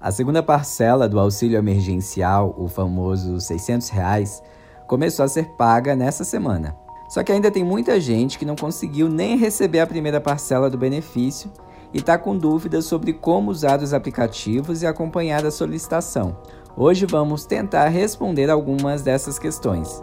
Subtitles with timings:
[0.00, 4.40] A segunda parcela do auxílio emergencial, o famoso 600 reais,
[4.86, 6.76] começou a ser paga nessa semana.
[7.08, 10.78] Só que ainda tem muita gente que não conseguiu nem receber a primeira parcela do
[10.78, 11.50] benefício
[11.92, 16.36] e está com dúvidas sobre como usar os aplicativos e acompanhar a solicitação.
[16.76, 20.00] Hoje vamos tentar responder algumas dessas questões.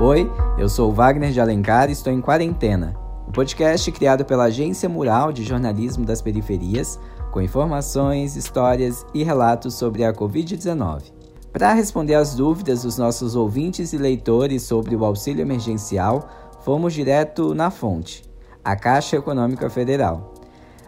[0.00, 3.01] Oi, eu sou Wagner de Alencar e estou em quarentena.
[3.32, 7.00] O podcast criado pela Agência Mural de Jornalismo das Periferias,
[7.30, 11.04] com informações, histórias e relatos sobre a Covid-19.
[11.50, 16.28] Para responder às dúvidas dos nossos ouvintes e leitores sobre o auxílio emergencial,
[16.60, 18.22] fomos direto na fonte,
[18.62, 20.34] a Caixa Econômica Federal.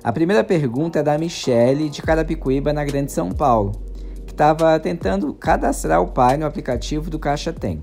[0.02, 3.72] A primeira pergunta é da Michele, de Carapicuíba, na Grande São Paulo,
[4.26, 7.82] que estava tentando cadastrar o pai no aplicativo do Caixa Tem.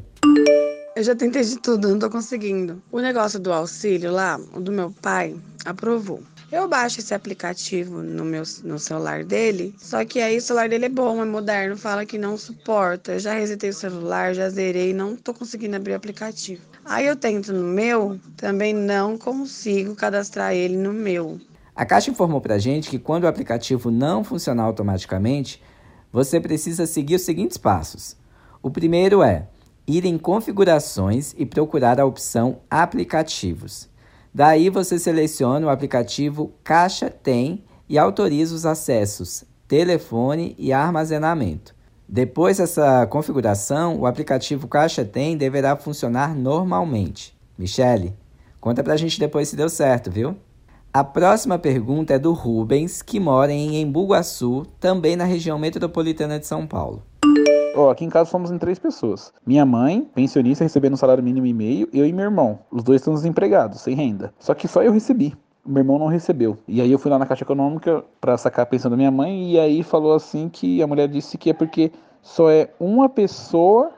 [0.94, 2.81] Eu já tentei de tudo, não estou conseguindo.
[2.91, 6.22] O negócio do auxílio lá, o do meu pai, aprovou.
[6.52, 10.88] Eu baixo esse aplicativo no meu no celular dele, só que aí o celular dele
[10.88, 13.14] é bom, é moderno, fala que não suporta.
[13.14, 16.61] Eu já resetei o celular, já zerei, não tô conseguindo abrir o aplicativo.
[16.83, 21.39] Aí eu tento no meu, também não consigo cadastrar ele no meu.
[21.73, 25.64] A Caixa informou pra gente que quando o aplicativo não funcionar automaticamente,
[26.11, 28.17] você precisa seguir os seguintes passos.
[28.61, 29.48] O primeiro é
[29.87, 33.89] ir em configurações e procurar a opção aplicativos.
[34.33, 41.73] Daí você seleciona o aplicativo Caixa Tem e autoriza os acessos telefone e armazenamento.
[42.05, 47.33] Depois dessa configuração, o aplicativo Caixa Tem deverá funcionar normalmente.
[47.57, 48.13] Michele,
[48.59, 50.35] conta pra gente depois se deu certo, viu?
[50.93, 56.45] A próxima pergunta é do Rubens, que mora em Embu-Guaçu, também na região metropolitana de
[56.45, 57.02] São Paulo.
[57.73, 59.33] Ó, aqui em casa fomos em três pessoas.
[59.45, 62.59] Minha mãe, pensionista, recebendo um salário mínimo e meio, eu e meu irmão.
[62.69, 64.33] Os dois estão desempregados, sem renda.
[64.39, 65.33] Só que só eu recebi.
[65.66, 66.58] Meu irmão não recebeu.
[66.67, 69.52] E aí eu fui lá na Caixa Econômica para sacar a pensão da minha mãe
[69.52, 73.92] e aí falou assim que a mulher disse que é porque só é uma pessoa,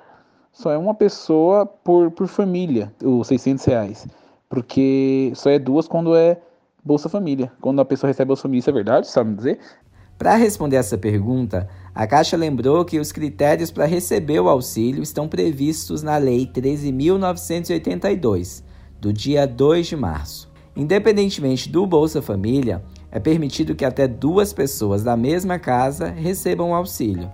[0.51, 4.07] só é uma pessoa por, por família, os 600 reais.
[4.49, 6.37] Porque só é duas quando é
[6.83, 7.51] Bolsa Família.
[7.61, 9.07] Quando a pessoa recebe Bolsa Família, isso é verdade?
[9.07, 9.59] Sabe me dizer?
[10.17, 15.27] Para responder essa pergunta, a Caixa lembrou que os critérios para receber o auxílio estão
[15.27, 18.63] previstos na Lei 13.982,
[19.01, 20.53] do dia 2 de março.
[20.75, 26.75] Independentemente do Bolsa Família, é permitido que até duas pessoas da mesma casa recebam o
[26.75, 27.31] auxílio,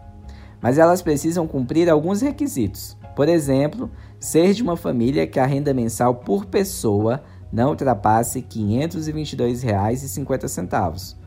[0.62, 2.98] mas elas precisam cumprir alguns requisitos.
[3.16, 3.90] Por exemplo,
[4.20, 11.19] ser de uma família que a renda mensal por pessoa não ultrapasse R$ 522,50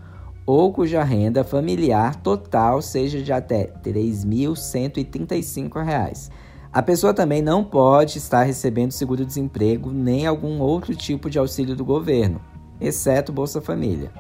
[0.46, 6.30] ou cuja renda familiar total seja de até R$ 3.135.
[6.72, 11.84] A pessoa também não pode estar recebendo seguro-desemprego nem algum outro tipo de auxílio do
[11.84, 12.40] governo,
[12.80, 14.10] exceto Bolsa Família.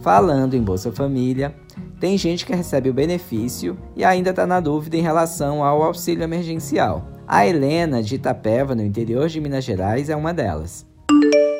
[0.00, 1.54] Falando em Bolsa Família,
[2.04, 6.22] tem gente que recebe o benefício e ainda está na dúvida em relação ao auxílio
[6.22, 7.08] emergencial.
[7.26, 10.84] A Helena, de Itapeva, no interior de Minas Gerais, é uma delas.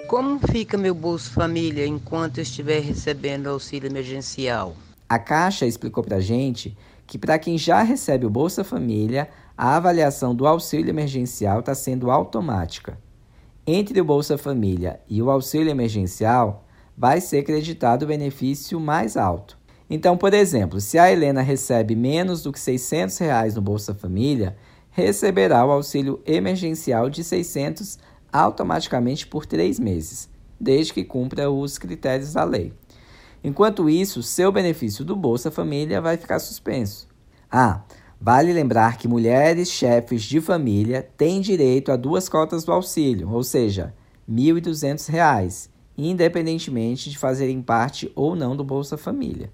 [0.07, 4.77] Como fica meu Bolsa Família enquanto eu estiver recebendo auxílio emergencial?
[5.09, 10.35] A Caixa explicou para gente que para quem já recebe o Bolsa Família, a avaliação
[10.35, 12.99] do auxílio emergencial está sendo automática.
[13.67, 19.64] Entre o Bolsa Família e o auxílio emergencial, vai ser creditado o benefício mais alto.
[19.95, 24.57] Então, por exemplo, se a Helena recebe menos do que 600 reais no Bolsa Família,
[24.91, 28.01] receberá o auxílio emergencial de 600
[28.33, 30.29] automaticamente por três meses,
[30.59, 32.73] desde que cumpra os critérios da lei.
[33.45, 37.07] Enquanto isso, seu benefício do Bolsa Família vai ficar suspenso.
[37.49, 37.85] Ah,
[38.21, 43.45] vale lembrar que mulheres chefes de família têm direito a duas cotas do auxílio, ou
[43.45, 43.95] seja,
[44.29, 49.53] R$ 1.200, independentemente de fazerem parte ou não do Bolsa Família.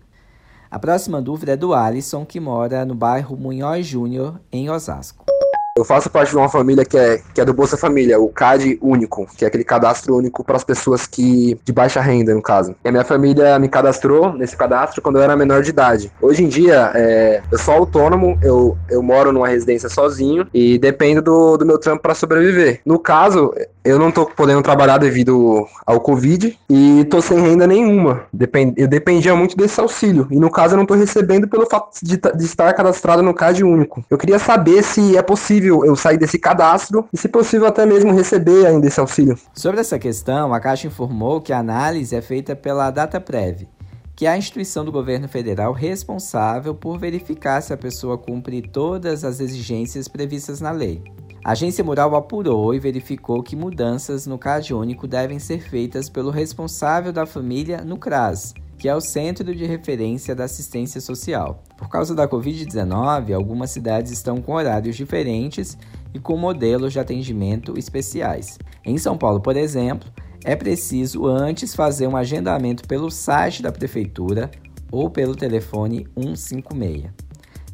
[0.70, 5.29] A próxima dúvida é do Alisson, que mora no bairro Munhoz Júnior, em Osasco.
[5.76, 8.78] Eu faço parte de uma família que é, que é do Bolsa Família, o CAD
[8.82, 12.74] único, que é aquele cadastro único para as pessoas que de baixa renda, no caso.
[12.84, 16.10] E a minha família me cadastrou nesse cadastro quando eu era menor de idade.
[16.20, 21.22] Hoje em dia, é, eu sou autônomo, eu, eu moro numa residência sozinho e dependo
[21.22, 22.80] do, do meu trampo para sobreviver.
[22.84, 28.24] No caso, eu não tô podendo trabalhar devido ao Covid e tô sem renda nenhuma.
[28.32, 30.26] Depend, eu dependia muito desse auxílio.
[30.30, 33.64] E no caso, eu não tô recebendo pelo fato de, de estar cadastrado no CAD
[33.64, 34.04] único.
[34.10, 38.12] Eu queria saber se é possível eu sair desse cadastro e, se possível, até mesmo
[38.12, 39.38] receber ainda esse auxílio.
[39.54, 43.68] Sobre essa questão, a Caixa informou que a análise é feita pela DataPrev,
[44.14, 49.24] que é a instituição do governo federal responsável por verificar se a pessoa cumpre todas
[49.24, 51.02] as exigências previstas na lei.
[51.42, 56.30] A agência mural apurou e verificou que mudanças no CAD único devem ser feitas pelo
[56.30, 61.62] responsável da família no CRAS, que é o Centro de Referência da Assistência Social.
[61.76, 65.76] Por causa da Covid-19, algumas cidades estão com horários diferentes
[66.14, 68.58] e com modelos de atendimento especiais.
[68.82, 70.10] Em São Paulo, por exemplo,
[70.42, 74.50] é preciso antes fazer um agendamento pelo site da prefeitura
[74.90, 77.10] ou pelo telefone 156.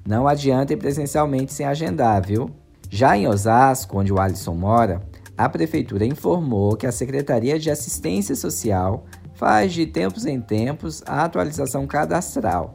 [0.05, 2.51] Não adianta ir presencialmente sem agendar, viu?
[2.91, 5.01] Já em Osasco, onde o Alisson mora,
[5.39, 9.07] a prefeitura informou que a Secretaria de Assistência Social
[9.37, 12.75] faz de tempos em tempos a atualização cadastral,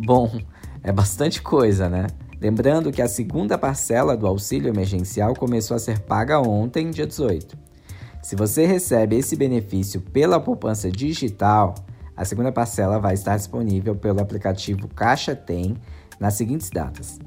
[0.05, 0.39] Bom,
[0.83, 2.09] é bastante coisa, né?
[2.41, 7.64] Lembrando que a segunda parcela do auxílio emergencial começou a ser paga ontem, dia 18.
[8.25, 11.75] Se você recebe esse benefício pela poupança digital,
[12.17, 15.77] a segunda parcela vai estar disponível pelo aplicativo Caixa Tem
[16.19, 17.19] nas seguintes datas.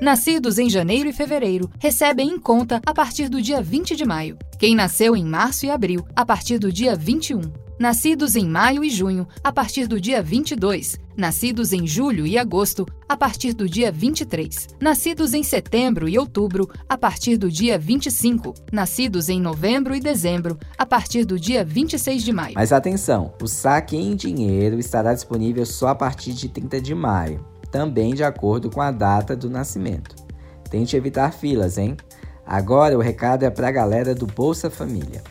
[0.00, 4.36] Nascidos em janeiro e fevereiro recebem em conta a partir do dia 20 de maio.
[4.58, 8.90] Quem nasceu em março e abril, a partir do dia 21 nascidos em maio e
[8.90, 13.92] junho, a partir do dia 22, nascidos em julho e agosto, a partir do dia
[13.92, 20.00] 23, nascidos em setembro e outubro, a partir do dia 25, nascidos em novembro e
[20.00, 22.54] dezembro, a partir do dia 26 de maio.
[22.54, 27.44] Mas atenção, o saque em dinheiro estará disponível só a partir de 30 de maio,
[27.70, 30.16] também de acordo com a data do nascimento.
[30.70, 31.96] Tente evitar filas, hein?
[32.44, 35.22] Agora o recado é para a galera do Bolsa Família.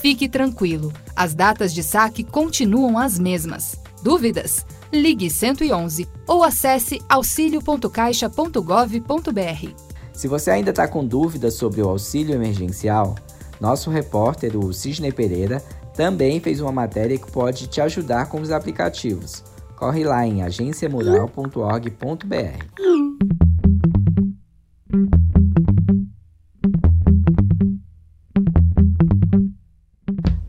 [0.00, 3.76] Fique tranquilo, as datas de saque continuam as mesmas.
[4.02, 4.66] Dúvidas?
[4.92, 9.74] Ligue 111 ou acesse auxilio.caixa.gov.br.
[10.12, 13.14] Se você ainda está com dúvidas sobre o auxílio emergencial,
[13.60, 15.62] nosso repórter, o Cisne Pereira,
[15.94, 19.44] também fez uma matéria que pode te ajudar com os aplicativos.
[19.82, 22.64] Corre lá em agenciamural.org.br.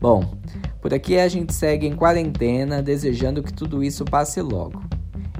[0.00, 0.38] Bom,
[0.80, 4.80] por aqui a gente segue em quarentena, desejando que tudo isso passe logo.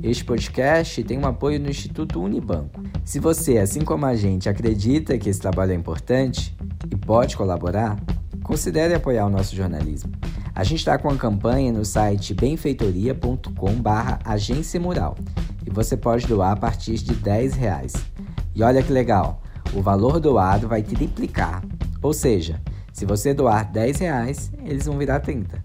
[0.02, 2.82] Este podcast tem um apoio no Instituto Unibanco.
[3.04, 6.52] Se você, assim como a gente, acredita que esse trabalho é importante
[6.90, 7.96] e pode colaborar,
[8.42, 10.10] considere apoiar o nosso jornalismo.
[10.54, 15.16] A gente está com uma campanha no site benfeitoria.com/barra agência mural
[15.66, 17.92] e você pode doar a partir de 10 reais.
[18.54, 19.42] E olha que legal,
[19.74, 21.64] o valor doado vai triplicar,
[22.00, 22.60] ou seja,
[22.92, 25.60] se você doar 10 reais, eles vão virar 30.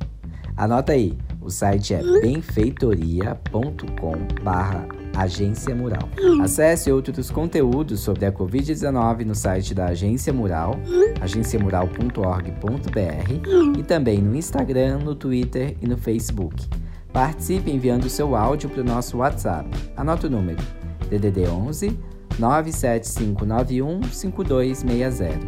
[0.58, 6.10] Anota aí, o site é benfeitoria.com barra Agência Mural.
[6.42, 10.76] Acesse outros conteúdos sobre a Covid-19 no site da Agência Mural,
[11.22, 16.68] agenciamural.org.br e também no Instagram, no Twitter e no Facebook.
[17.12, 19.68] Participe enviando seu áudio para o nosso WhatsApp.
[19.98, 20.62] Anota o número:
[21.10, 21.98] DDD 11
[22.38, 25.40] 97591 5260.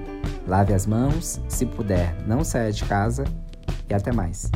[0.48, 3.24] Lave as mãos, se puder, não saia de casa
[3.90, 4.50] e até mais.